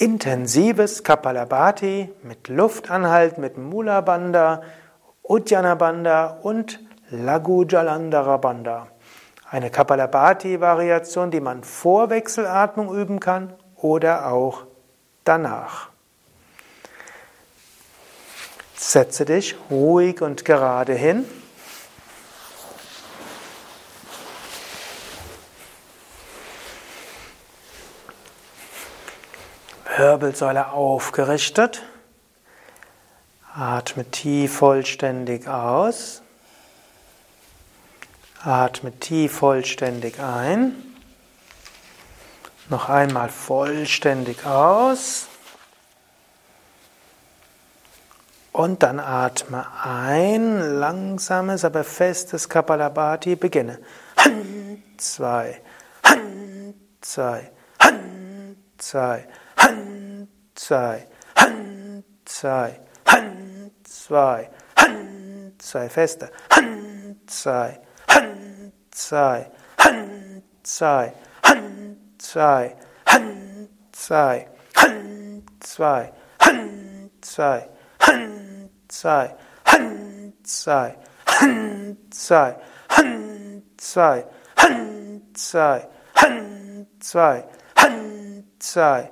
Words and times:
Intensives 0.00 1.02
Kapalabhati 1.02 2.08
mit 2.22 2.46
Luftanhalt, 2.46 3.36
mit 3.38 3.58
Mula 3.58 4.00
Bandha, 4.00 4.62
Uddiyana 5.24 5.74
Bandha 5.74 6.38
und 6.40 6.78
Lagu 7.10 7.64
Jalandhara 7.64 8.36
Bandha. 8.36 8.86
Eine 9.50 9.70
Kapalabhati-Variation, 9.70 11.32
die 11.32 11.40
man 11.40 11.64
vor 11.64 12.10
Wechselatmung 12.10 12.94
üben 12.94 13.18
kann 13.18 13.52
oder 13.74 14.30
auch 14.30 14.66
danach. 15.24 15.88
Setze 18.76 19.24
dich 19.24 19.56
ruhig 19.68 20.22
und 20.22 20.44
gerade 20.44 20.92
hin. 20.94 21.24
Wirbelsäule 29.98 30.70
aufgerichtet. 30.70 31.82
Atme 33.52 34.04
tief 34.04 34.58
vollständig 34.58 35.48
aus. 35.48 36.22
Atme 38.44 38.92
tief 38.92 39.32
vollständig 39.38 40.20
ein. 40.20 40.76
Noch 42.68 42.88
einmal 42.88 43.28
vollständig 43.28 44.46
aus. 44.46 45.26
Und 48.52 48.84
dann 48.84 49.00
atme 49.00 49.66
ein, 49.82 50.78
langsames, 50.78 51.64
aber 51.64 51.82
festes 51.82 52.48
Kapalabhati. 52.48 53.34
Beginne. 53.34 53.80
Han, 54.16 54.82
zwei, 54.96 55.60
Han, 56.04 56.74
zwei, 57.00 57.50
Han, 57.80 58.56
zwei, 58.78 59.26
Han, 59.58 60.28
zwei, 60.54 61.06
Han, 61.36 62.04
zwei, 62.24 62.80
Han, 63.06 63.70
zwei, 63.84 64.48
Han, 64.76 65.52
zwei, 65.58 65.88
feste. 65.88 66.28
Han, 66.50 67.16
zwei, 67.26 67.78
Han, 68.08 68.72
zwei, 68.92 69.46
Han, 69.78 70.42
zwei, 70.62 71.12
Han, 71.44 71.98
zwei, 72.22 72.74
Han, 73.06 73.68
zwei, 73.92 74.46
Han, 74.76 75.48
zwei, 75.60 76.12
Han, 76.40 77.10
zwei, 77.20 77.70
Han, 78.00 78.70
zwei, 78.88 79.34
Han, 79.64 80.32
zwei, 80.48 80.94
Han, 81.26 82.02
zwei, 82.10 82.54
Han, 82.88 83.62
zwei, 83.78 84.24
Han, 84.56 85.22
zwei, 85.36 85.84
Han, 86.16 86.86
zwei, 87.00 87.44
Han, 87.76 88.44
zwei, 88.60 89.10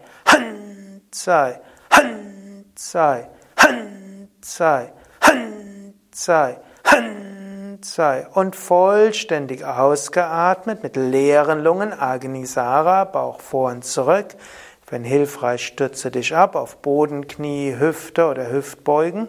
Zwei, 1.17 1.59
Han, 1.93 2.67
zwei, 2.75 3.27
Han, 3.59 4.29
zwei, 4.43 4.93
Han, 5.23 5.95
zwei, 6.11 6.59
Han, 6.85 7.79
zwei 7.81 8.27
und 8.35 8.55
vollständig 8.55 9.65
ausgeatmet 9.65 10.83
mit 10.83 10.97
leeren 10.97 11.63
Lungen, 11.63 11.99
Agnisara, 11.99 13.05
Bauch 13.05 13.41
vor 13.41 13.71
und 13.71 13.83
zurück. 13.83 14.27
Wenn 14.91 15.05
hilfreich, 15.05 15.67
stütze 15.67 16.11
dich 16.11 16.37
ab 16.37 16.55
auf 16.55 16.83
Boden, 16.83 17.27
Knie, 17.27 17.75
Hüfte 17.79 18.27
oder 18.27 18.51
Hüftbeugen. 18.51 19.27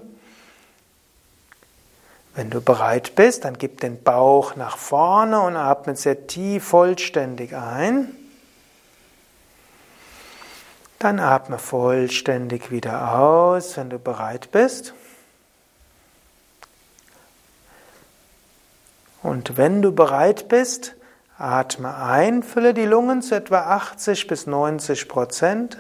Wenn 2.36 2.50
du 2.50 2.60
bereit 2.60 3.16
bist, 3.16 3.46
dann 3.46 3.58
gib 3.58 3.80
den 3.80 4.04
Bauch 4.04 4.58
nach 4.58 4.76
vorne 4.76 5.40
und 5.40 5.56
atme 5.56 5.96
sehr 5.96 6.28
tief 6.28 6.66
vollständig 6.66 7.56
ein. 7.56 8.14
Dann 11.00 11.20
atme 11.20 11.60
vollständig 11.60 12.72
wieder 12.72 13.20
aus, 13.20 13.78
wenn 13.78 13.90
du 13.90 14.00
bereit 14.00 14.52
bist. 14.52 14.94
Und 19.22 19.58
wenn 19.58 19.82
du 19.82 19.92
bereit 19.92 20.48
bist, 20.48 20.96
atme 21.38 21.96
ein, 21.96 22.42
fülle 22.42 22.74
die 22.74 22.86
Lungen 22.86 23.22
zu 23.22 23.36
etwa 23.36 23.60
80 23.60 24.28
bis 24.28 24.48
90 24.48 25.08
Prozent. 25.08 25.78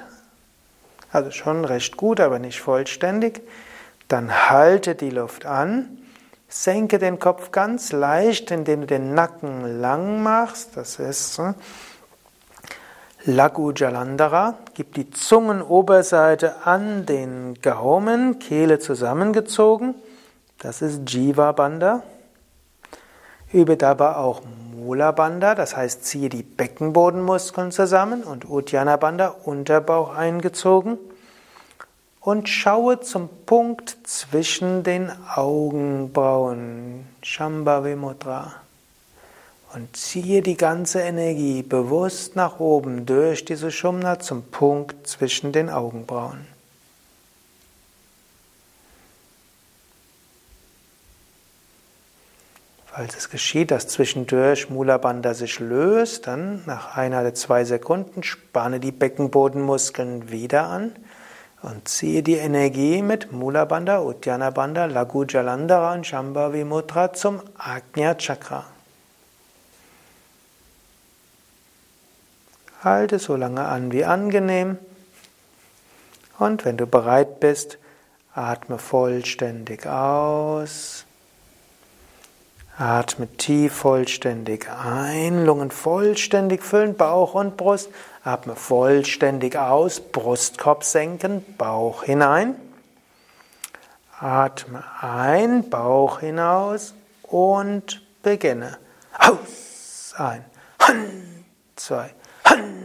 Also 1.12 1.32
schon 1.32 1.66
recht 1.66 1.98
gut, 1.98 2.20
aber 2.20 2.38
nicht 2.38 2.62
vollständig. 2.62 3.42
Dann 4.08 4.50
halte 4.50 4.94
die 4.94 5.10
Luft 5.10 5.46
an. 5.46 5.98
Senke 6.48 7.00
den 7.00 7.20
Kopf 7.20 7.52
ganz 7.52 7.92
leicht, 7.92 8.52
indem 8.52 8.82
du 8.82 8.88
den 8.88 9.14
Nacken 9.14 9.82
lang 9.82 10.22
machst. 10.22 10.78
Das 10.78 11.00
ist 11.00 11.42
Lagu 13.30 13.74
Jalandhara. 13.76 14.54
Gib 14.74 14.94
die 14.94 15.10
Zungenoberseite 15.10 16.66
an 16.66 17.06
den 17.06 17.56
Gaumen, 17.62 18.40
Kehle 18.40 18.80
zusammengezogen. 18.80 19.96
Das 20.60 20.82
ist 20.82 21.12
Jiva 21.12 21.52
Bandha. 21.52 22.04
Übe 23.52 23.76
dabei 23.76 24.16
auch 24.16 24.44
Mula 24.74 25.12
Bandha, 25.12 25.56
das 25.56 25.76
heißt 25.76 26.06
ziehe 26.06 26.30
die 26.30 26.42
Beckenbodenmuskeln 26.42 27.74
zusammen 27.74 28.24
und 28.24 28.50
Uddiyana 28.50 28.96
Bandha, 28.96 29.36
Unterbauch 29.44 30.16
eingezogen. 30.16 30.98
Und 32.22 32.48
schaue 32.48 33.02
zum 33.02 33.28
Punkt 33.46 33.98
zwischen 34.04 34.84
den 34.84 35.12
Augenbrauen, 35.36 37.06
Shambhavi 37.22 37.98
Mudra. 37.98 38.67
Und 39.74 39.96
ziehe 39.98 40.42
die 40.42 40.58
ganze 40.58 41.02
Energie 41.02 41.62
bewusst 41.62 42.36
nach 42.36 42.60
oben 42.60 43.06
durch 43.06 43.44
diese 43.46 43.70
Shumna 43.70 44.20
zum 44.20 44.44
Punkt 44.44 45.08
zwischen 45.08 45.52
den 45.52 45.70
Augenbrauen. 45.70 46.48
Falls 52.98 53.16
es 53.16 53.30
geschieht, 53.30 53.70
dass 53.70 53.88
zwischendurch 53.88 54.72
Mula 54.72 54.98
Bandha 54.98 55.36
sich 55.36 55.60
löst, 55.60 56.26
dann 56.26 56.64
nach 56.66 56.98
einer 56.98 57.22
oder 57.22 57.36
zwei 57.36 57.64
Sekunden 57.64 58.24
spanne 58.24 58.80
die 58.80 58.92
Beckenbodenmuskeln 58.92 60.32
wieder 60.32 60.66
an 60.66 60.96
und 61.62 61.88
ziehe 61.88 62.24
die 62.24 62.38
Energie 62.38 63.04
mit 63.04 63.32
Mula 63.32 63.66
Bandha, 63.66 64.00
Uddiyana 64.02 64.50
Bandha, 64.50 64.86
Lagu 64.86 65.26
Jalandhara 65.26 65.94
und 65.94 66.08
Shambhavi 66.08 66.64
Mudra 66.64 67.14
zum 67.14 67.42
Agnya 67.60 68.16
Chakra. 68.16 68.66
Halte 72.88 73.20
so 73.20 73.36
lange 73.36 73.66
an 73.66 73.92
wie 73.92 74.06
angenehm. 74.06 74.78
Und 76.40 76.64
wenn 76.64 76.78
du 76.78 76.88
bereit 76.88 77.42
bist, 77.42 77.80
atme 78.34 78.78
vollständig 78.78 79.86
aus. 79.86 81.06
Atme 82.78 83.28
tief 83.38 83.74
vollständig 83.74 84.70
ein, 84.70 85.46
Lungen 85.46 85.72
vollständig 85.72 86.64
füllen, 86.64 86.96
Bauch 86.96 87.34
und 87.34 87.58
Brust. 87.58 87.90
Atme 88.24 88.56
vollständig 88.56 89.58
aus, 89.58 90.00
Brustkorb 90.00 90.84
senken, 90.84 91.44
Bauch 91.58 92.04
hinein. 92.04 92.56
Atme 94.20 94.84
ein, 95.02 95.70
Bauch 95.70 96.20
hinaus 96.20 96.94
und 97.24 98.02
beginne. 98.24 98.78
Aus, 99.18 100.14
ein, 100.18 100.46
Han, 100.84 101.44
zwei, 101.76 102.12
Han, 102.46 102.77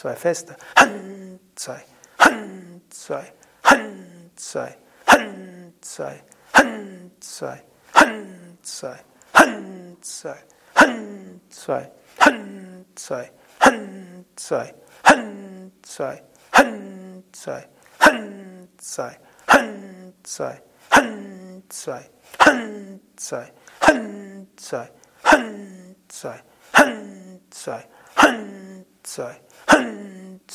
zwei 0.00 0.16
feste, 0.16 0.56
Han, 0.76 1.40
zwei, 1.56 1.84
Han, 2.18 2.80
zwei, 2.90 3.32
Han, 3.64 4.30
zwei, 4.36 4.76
Han, 5.06 5.72
zwei, 5.82 6.22
Han, 6.54 7.12
zwei, 7.20 7.60
Han, 7.92 8.40
zwei. 8.62 8.96
Han, 9.34 9.96
zwei, 10.02 10.44
Han, 10.64 11.40
zwei, 11.44 11.90
Han, 12.18 12.76
zwei, 12.86 13.30
Han, 13.58 14.24
zwei, 14.36 14.72
Han, 15.02 15.72
zwei, 15.82 16.22
Han, 16.52 17.32
zwei, 17.32 17.68
Han, 17.98 18.72
zwei, 18.82 19.18
Han, 19.48 20.12
zwei, 20.22 20.50
Han, 20.88 21.72
zwei, 21.72 22.00
Han, 22.48 23.00
zwei, 23.18 23.50
Han, 23.80 24.46
zwei, 24.56 24.88
Han, 25.22 25.96
zwei, 26.08 26.40
Han, 26.72 27.40
zwei, 27.50 27.84
Han, 28.16 28.84
zwei, 29.02 29.40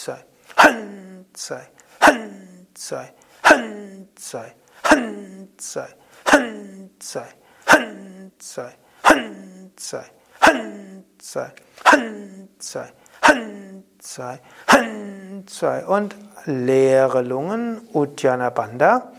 Zwei, 0.06 0.24
Han, 0.58 1.26
zwei, 1.34 1.62
Han, 2.02 2.68
zwei, 2.76 3.12
Han, 3.44 4.08
zwei, 4.14 4.54
Han, 4.84 5.48
zwei, 5.58 5.88
Han, 6.28 6.90
zwei, 7.00 7.18
Han, 7.66 8.42
zwei, 8.48 8.72
Han, 9.02 9.64
zwei, 9.66 10.04
Han, 10.44 11.16
zwei, 11.18 11.52
Han, 11.90 12.50
zwei, 12.60 12.92
Han, 13.24 13.84
zwei, 13.98 14.40
Han, 14.68 15.44
zwei 15.48 15.86
und 15.88 16.16
leere 16.46 17.24
Lungen, 17.24 17.82
Uddiyana 17.92 18.52
Bandha. 18.52 19.12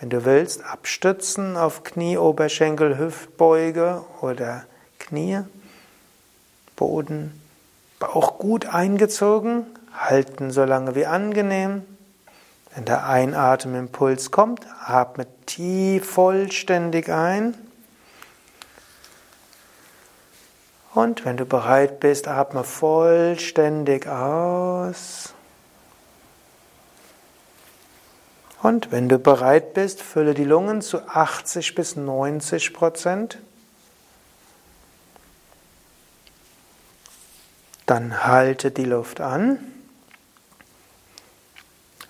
Wenn 0.00 0.10
du 0.10 0.24
willst, 0.24 0.64
abstützen 0.64 1.56
auf 1.56 1.84
Knie, 1.84 2.18
Oberschenkel, 2.18 2.98
Hüftbeuge 2.98 4.04
oder 4.20 4.64
Knie, 4.98 5.42
Boden, 6.74 7.40
Bauch 8.00 8.38
gut 8.38 8.66
eingezogen, 8.66 9.77
halten 9.98 10.50
so 10.50 10.64
lange 10.64 10.94
wie 10.94 11.06
angenehm. 11.06 11.84
Wenn 12.74 12.84
der 12.84 13.06
Einatemimpuls 13.06 14.30
kommt, 14.30 14.66
atme 14.84 15.26
tief 15.46 16.08
vollständig 16.08 17.10
ein. 17.10 17.54
Und 20.94 21.24
wenn 21.24 21.36
du 21.36 21.44
bereit 21.44 22.00
bist, 22.00 22.28
atme 22.28 22.64
vollständig 22.64 24.06
aus. 24.06 25.34
Und 28.62 28.90
wenn 28.90 29.08
du 29.08 29.18
bereit 29.18 29.74
bist, 29.74 30.02
fülle 30.02 30.34
die 30.34 30.44
Lungen 30.44 30.82
zu 30.82 31.08
80 31.08 31.74
bis 31.74 31.96
90 31.96 32.74
Prozent. 32.74 33.38
Dann 37.86 38.26
halte 38.26 38.70
die 38.70 38.84
Luft 38.84 39.20
an. 39.20 39.77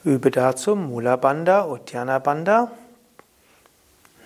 Übe 0.09 0.31
dazu 0.31 0.75
Mula 0.75 1.17
Bandha, 1.17 1.67
Uddiyana 1.67 2.19
Bandha. 2.19 2.71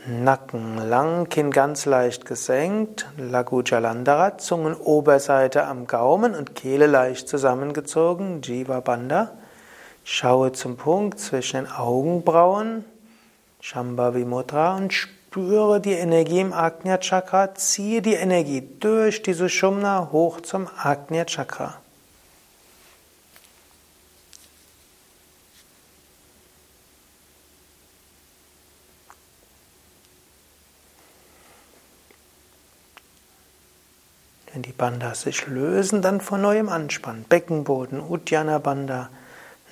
Nacken 0.06 0.78
lang, 0.78 1.28
Kinn 1.28 1.50
ganz 1.50 1.86
leicht 1.86 2.24
gesenkt, 2.24 3.08
Lagu 3.18 3.62
Jalandhara, 3.64 4.38
Zungenoberseite 4.38 5.64
am 5.64 5.88
Gaumen 5.88 6.36
und 6.36 6.54
Kehle 6.54 6.86
leicht 6.86 7.28
zusammengezogen, 7.28 8.42
Jiva 8.42 8.78
Bandha. 8.78 9.32
Schaue 10.04 10.52
zum 10.52 10.76
Punkt 10.76 11.18
zwischen 11.18 11.64
den 11.64 11.72
Augenbrauen, 11.72 12.84
Shambhavi 13.60 14.24
Mudra 14.24 14.76
und 14.76 14.92
spüre 14.92 15.80
die 15.80 15.94
Energie 15.94 16.38
im 16.38 16.52
Agnya 16.52 16.98
Chakra, 16.98 17.56
ziehe 17.56 18.02
die 18.02 18.14
Energie 18.14 18.62
durch 18.78 19.20
diese 19.22 19.48
Shumna 19.48 20.10
hoch 20.12 20.42
zum 20.42 20.68
Agnya 20.80 21.24
Chakra. 21.24 21.81
Wenn 34.52 34.62
die 34.62 34.72
Bandhas 34.72 35.22
sich 35.22 35.46
lösen, 35.46 36.02
dann 36.02 36.20
von 36.20 36.42
neuem 36.42 36.68
anspannen. 36.68 37.24
Beckenboden, 37.28 38.00
Uddiyana 38.00 38.58
Bandha, 38.58 39.08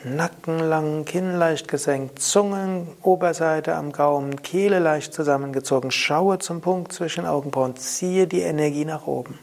Nacken 0.04 0.58
lang, 0.58 1.04
Kinn 1.04 1.36
leicht 1.38 1.68
gesenkt, 1.68 2.20
Zungen, 2.20 2.88
Oberseite 3.02 3.74
am 3.74 3.92
Gaumen, 3.92 4.40
Kehle 4.40 4.78
leicht 4.78 5.12
zusammengezogen. 5.12 5.90
Schaue 5.90 6.38
zum 6.38 6.62
Punkt 6.62 6.92
zwischen 6.92 7.26
Augenbrauen, 7.26 7.76
ziehe 7.76 8.26
die 8.26 8.40
Energie 8.40 8.86
nach 8.86 9.06
oben. 9.06 9.38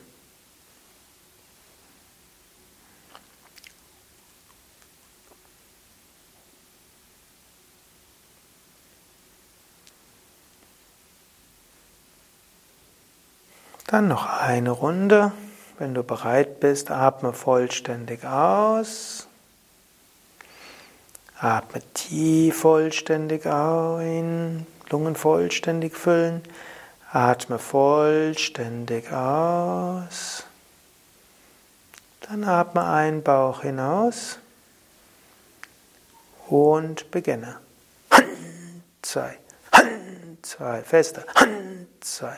Dann 13.88 14.10
noch 14.10 14.26
eine 14.26 14.72
Runde. 14.72 15.32
Wenn 15.80 15.94
du 15.94 16.04
bereit 16.04 16.60
bist, 16.60 16.92
atme 16.92 17.32
vollständig 17.32 18.26
aus. 18.26 19.28
Atme 21.40 21.82
tief 21.94 22.58
vollständig 22.60 23.46
ein, 23.46 24.68
Lungen 24.90 25.16
vollständig 25.16 25.96
füllen. 25.96 26.42
Atme 27.12 27.60
vollständig 27.60 29.10
aus. 29.12 30.44
Dann 32.22 32.44
atme 32.44 32.84
ein, 32.84 33.24
Bauch 33.24 33.62
hinaus. 33.62 34.40
Und 36.48 37.10
beginne. 37.12 37.58
Hand, 38.12 38.28
zwei, 39.02 39.38
Hand, 39.72 40.46
zwei, 40.46 40.82
fester. 40.82 41.24
Hand, 41.36 41.88
zwei, 42.02 42.38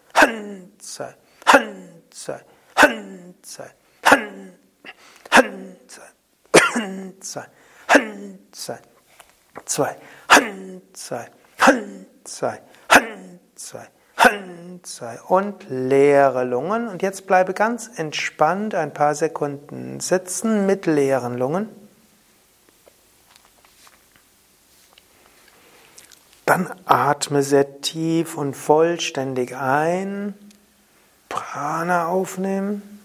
Han 0.21 0.71
sei, 0.79 1.13
Han 1.45 2.01
sei, 2.11 2.39
Han 2.75 3.35
sei, 3.43 3.67
Han, 4.03 4.53
Han 5.31 5.75
sei, 5.87 6.03
Han 6.53 7.13
sei, 7.21 7.43
Han 7.87 8.39
sei, 8.53 8.77
zwei, 9.65 9.95
Han 10.29 10.81
sei, 10.93 11.25
Han 11.57 12.05
sei, 12.25 12.59
Han 12.89 13.39
sei. 13.55 13.87
Hand 14.23 14.85
sei 14.85 15.17
und 15.27 15.65
leere 15.67 16.43
Lungen. 16.43 16.87
Und 16.87 17.01
jetzt 17.01 17.25
bleibe 17.25 17.53
ganz 17.53 17.89
entspannt 17.95 18.75
ein 18.75 18.93
paar 18.93 19.15
Sekunden 19.15 19.99
sitzen 19.99 20.67
mit 20.67 20.85
leeren 20.85 21.37
Lungen. 21.37 21.69
Dann 26.51 26.69
atme 26.83 27.43
sehr 27.43 27.79
tief 27.79 28.35
und 28.35 28.55
vollständig 28.57 29.55
ein. 29.55 30.33
Prana 31.29 32.07
aufnehmen. 32.07 32.99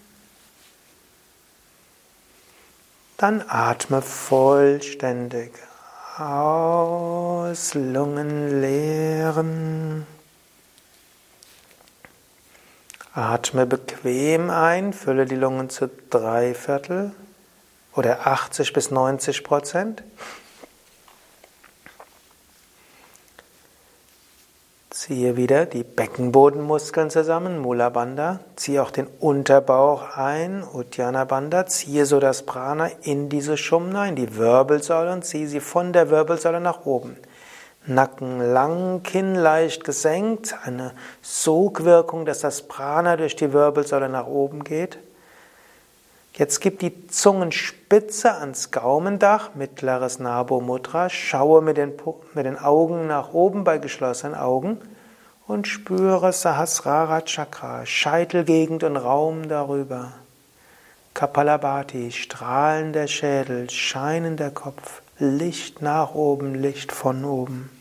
Dann 3.15 3.41
atme 3.47 4.01
vollständig 4.01 5.53
aus, 6.17 7.73
Lungen 7.73 8.59
leeren. 8.59 10.05
Atme 13.13 13.65
bequem 13.65 14.49
ein, 14.49 14.91
fülle 14.91 15.25
die 15.25 15.37
Lungen 15.37 15.69
zu 15.69 15.89
drei 16.09 16.53
Viertel 16.53 17.13
oder 17.95 18.27
80 18.27 18.73
bis 18.73 18.91
90 18.91 19.45
Prozent. 19.45 20.03
Ziehe 24.99 25.37
wieder 25.37 25.67
die 25.67 25.83
Beckenbodenmuskeln 25.83 27.11
zusammen, 27.11 27.59
Mula 27.59 27.89
Bandha. 27.89 28.39
Ziehe 28.55 28.81
auch 28.81 28.89
den 28.89 29.05
Unterbauch 29.19 30.17
ein, 30.17 30.63
Uddiyana 30.63 31.23
Bandha. 31.25 31.67
Ziehe 31.67 32.07
so 32.07 32.19
das 32.19 32.47
Prana 32.47 32.89
in 33.03 33.29
diese 33.29 33.57
Shumna, 33.57 34.07
in 34.07 34.15
die 34.15 34.37
Wirbelsäule 34.37 35.13
und 35.13 35.23
ziehe 35.23 35.47
sie 35.47 35.59
von 35.59 35.93
der 35.93 36.09
Wirbelsäule 36.09 36.59
nach 36.59 36.87
oben. 36.87 37.15
Nacken 37.85 38.39
lang, 38.39 39.03
Kinn 39.03 39.35
leicht 39.35 39.83
gesenkt, 39.83 40.55
eine 40.63 40.93
Sogwirkung, 41.21 42.25
dass 42.25 42.39
das 42.39 42.63
Prana 42.63 43.17
durch 43.17 43.35
die 43.35 43.53
Wirbelsäule 43.53 44.09
nach 44.09 44.25
oben 44.25 44.63
geht. 44.63 44.97
Jetzt 46.37 46.59
gib 46.61 46.77
die 46.77 47.07
Zungenspitze 47.07 48.35
ans 48.35 48.69
Gaumendach, 48.69 49.55
mittleres 49.55 50.19
Nabo 50.19 50.61
Mudra, 50.61 51.09
schaue 51.09 51.63
mit 51.63 51.77
den, 51.77 51.93
mit 52.35 52.45
den 52.45 52.59
Augen 52.59 53.07
nach 53.07 53.33
oben 53.33 53.63
bei 53.63 53.79
geschlossenen 53.79 54.35
Augen 54.35 54.79
und 55.47 55.67
spüre 55.67 56.31
Sahasrara 56.31 57.21
Chakra, 57.21 57.87
Scheitelgegend 57.87 58.83
und 58.83 58.97
Raum 58.97 59.47
darüber. 59.47 60.11
Kapalabhati, 61.15 62.11
strahlender 62.11 63.07
Schädel, 63.07 63.71
scheinender 63.71 64.51
Kopf, 64.51 65.01
Licht 65.17 65.81
nach 65.81 66.13
oben, 66.13 66.53
Licht 66.53 66.91
von 66.91 67.25
oben. 67.25 67.71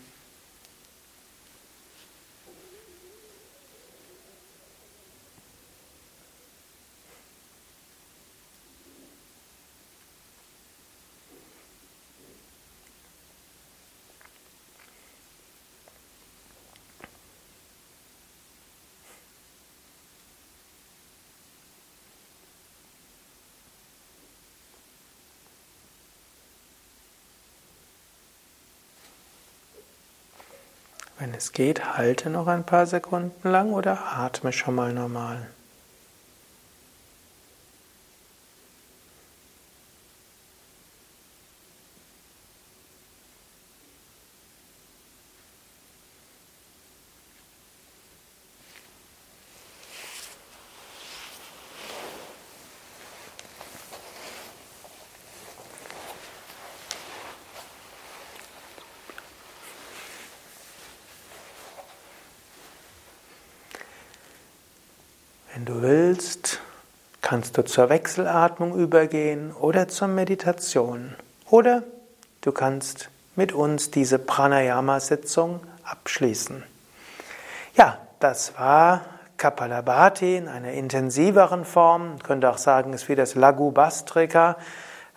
Wenn 31.26 31.34
es 31.34 31.50
geht, 31.50 31.96
halte 31.98 32.30
noch 32.30 32.46
ein 32.46 32.62
paar 32.62 32.86
Sekunden 32.86 33.50
lang 33.50 33.72
oder 33.72 33.98
atme 34.16 34.52
schon 34.52 34.76
mal 34.76 34.92
normal. 34.92 35.48
Wenn 65.56 65.64
du 65.64 65.80
willst, 65.80 66.60
kannst 67.22 67.56
du 67.56 67.64
zur 67.64 67.88
Wechselatmung 67.88 68.78
übergehen 68.78 69.54
oder 69.54 69.88
zur 69.88 70.06
Meditation. 70.06 71.14
Oder 71.48 71.82
du 72.42 72.52
kannst 72.52 73.08
mit 73.36 73.52
uns 73.52 73.90
diese 73.90 74.18
Pranayama-Sitzung 74.18 75.60
abschließen. 75.82 76.62
Ja, 77.74 77.96
das 78.20 78.58
war 78.58 79.06
Kapalabhati 79.38 80.36
in 80.36 80.48
einer 80.48 80.72
intensiveren 80.72 81.64
Form. 81.64 82.10
Man 82.10 82.18
könnte 82.18 82.50
auch 82.50 82.58
sagen, 82.58 82.92
es 82.92 83.04
ist 83.04 83.08
wie 83.08 83.14
das 83.14 83.34
Lagu 83.34 83.70
Bastrika, 83.70 84.58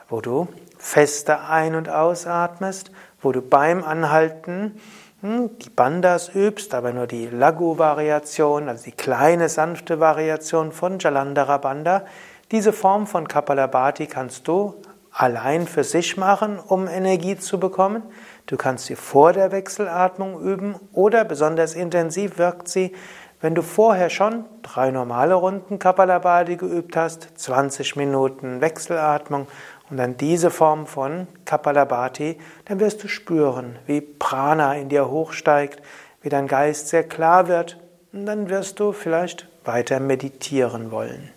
wo 0.08 0.22
du 0.22 0.48
feste 0.77 1.41
ein- 1.41 1.75
und 1.75 1.89
ausatmest, 1.89 2.91
wo 3.22 3.34
du 3.34 3.41
beim 3.41 3.84
Anhalten 3.84 4.79
die 5.22 5.70
Bandas 5.70 6.34
übst, 6.34 6.74
aber 6.74 6.94
nur 6.94 7.06
die 7.06 7.28
Lagu-Variation, 7.28 8.70
also 8.70 8.86
die 8.86 8.94
kleine, 8.94 9.50
sanfte 9.50 10.00
Variation 10.00 10.72
von 10.72 10.98
Jalandhara 10.98 11.58
Banda. 11.58 12.06
Diese 12.52 12.72
Form 12.72 13.06
von 13.06 13.28
Kapalabhati 13.28 14.08
kannst 14.08 14.48
du 14.48 14.76
allein 15.12 15.68
für 15.68 15.84
sich 15.84 16.16
machen, 16.16 16.58
um 16.58 16.88
Energie 16.88 17.38
zu 17.38 17.60
bekommen. 17.60 18.04
Du 18.46 18.56
kannst 18.56 18.86
sie 18.86 18.96
vor 18.96 19.34
der 19.34 19.52
Wechselatmung 19.52 20.40
üben 20.40 20.76
oder 20.94 21.26
besonders 21.26 21.76
intensiv 21.76 22.38
wirkt 22.38 22.70
sie, 22.70 22.96
wenn 23.42 23.56
du 23.56 23.62
vorher 23.62 24.10
schon 24.10 24.46
drei 24.62 24.92
normale 24.92 25.34
Runden 25.34 25.80
Kapalabhati 25.80 26.56
geübt 26.56 26.96
hast, 26.96 27.30
20 27.36 27.96
Minuten 27.96 28.62
Wechselatmung 28.62 29.48
und 29.89 29.98
dann 29.98 30.17
diese 30.17 30.51
Form 30.51 30.86
von 30.88 31.27
Kapalabhati, 31.46 32.38
dann 32.65 32.79
wirst 32.79 33.03
du 33.03 33.08
spüren, 33.08 33.77
wie 33.86 34.01
Prana 34.01 34.75
in 34.75 34.89
dir 34.89 35.10
hochsteigt, 35.10 35.81
wie 36.22 36.29
dein 36.29 36.48
Geist 36.48 36.89
sehr 36.89 37.03
klar 37.03 37.48
wird 37.48 37.79
und 38.13 38.25
dann 38.25 38.50
wirst 38.50 38.79
du 38.79 38.91
vielleicht 38.91 39.48
weiter 39.65 40.00
meditieren 40.00 40.91
wollen. 40.91 41.31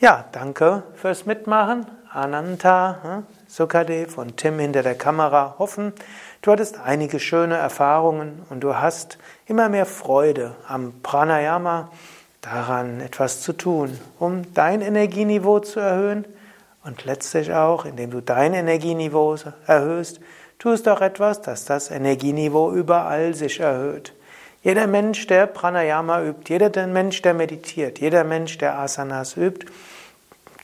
Ja, 0.00 0.24
danke 0.32 0.82
fürs 0.94 1.26
Mitmachen. 1.26 1.86
Ananta, 2.12 2.98
hm, 3.02 3.26
Sukadev 3.46 4.18
und 4.18 4.36
Tim 4.36 4.58
hinter 4.58 4.82
der 4.82 4.96
Kamera 4.96 5.54
hoffen, 5.58 5.92
du 6.42 6.50
hattest 6.50 6.80
einige 6.80 7.20
schöne 7.20 7.56
Erfahrungen 7.56 8.42
und 8.50 8.60
du 8.60 8.76
hast 8.76 9.18
immer 9.46 9.68
mehr 9.68 9.86
Freude 9.86 10.56
am 10.66 10.92
Pranayama, 11.02 11.90
daran 12.40 13.00
etwas 13.00 13.42
zu 13.42 13.52
tun, 13.52 13.96
um 14.18 14.52
dein 14.54 14.80
Energieniveau 14.80 15.60
zu 15.60 15.78
erhöhen 15.78 16.24
und 16.84 17.04
letztlich 17.04 17.52
auch, 17.52 17.84
indem 17.84 18.10
du 18.10 18.20
dein 18.20 18.54
Energieniveau 18.54 19.36
erhöhst, 19.66 20.20
tust 20.58 20.88
auch 20.88 21.00
etwas, 21.00 21.42
dass 21.42 21.64
das 21.64 21.90
Energieniveau 21.90 22.72
überall 22.72 23.34
sich 23.34 23.60
erhöht. 23.60 24.14
Jeder 24.62 24.86
Mensch, 24.86 25.26
der 25.26 25.46
Pranayama 25.46 26.22
übt, 26.22 26.52
jeder 26.52 26.86
Mensch, 26.86 27.22
der 27.22 27.34
meditiert, 27.34 27.98
jeder 27.98 28.24
Mensch, 28.24 28.58
der 28.58 28.78
Asanas 28.78 29.36
übt, 29.36 29.66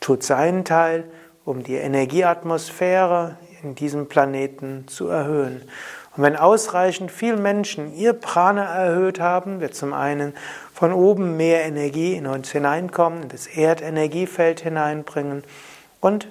tut 0.00 0.22
seinen 0.22 0.64
Teil, 0.64 1.04
um 1.44 1.62
die 1.62 1.76
Energieatmosphäre 1.76 3.36
in 3.62 3.74
diesem 3.74 4.06
Planeten 4.06 4.86
zu 4.86 5.08
erhöhen. 5.08 5.62
Und 6.16 6.22
wenn 6.22 6.36
ausreichend 6.36 7.10
viele 7.10 7.36
Menschen 7.36 7.94
ihr 7.94 8.12
Prana 8.12 8.64
erhöht 8.64 9.20
haben, 9.20 9.60
wird 9.60 9.74
zum 9.74 9.92
einen 9.92 10.34
von 10.72 10.92
oben 10.92 11.36
mehr 11.36 11.64
Energie 11.64 12.14
in 12.14 12.26
uns 12.26 12.50
hineinkommen, 12.50 13.24
in 13.24 13.28
das 13.28 13.46
Erdenergiefeld 13.46 14.60
hineinbringen 14.60 15.42
und 16.00 16.28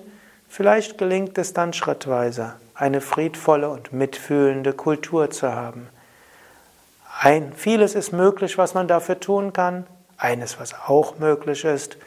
vielleicht 0.47 0.97
gelingt 0.97 1.37
es 1.37 1.53
dann 1.53 1.73
schrittweise, 1.73 2.53
eine 2.73 3.01
friedvolle 3.01 3.69
und 3.69 3.93
mitfühlende 3.93 4.73
Kultur 4.73 5.29
zu 5.29 5.53
haben. 5.53 5.87
Ein, 7.19 7.53
vieles 7.53 7.95
ist 7.95 8.11
möglich, 8.11 8.57
was 8.57 8.73
man 8.73 8.87
dafür 8.87 9.19
tun 9.19 9.53
kann. 9.53 9.87
Eines, 10.17 10.59
was 10.59 10.73
auch 10.73 11.17
möglich 11.17 11.63
ist, 11.63 11.97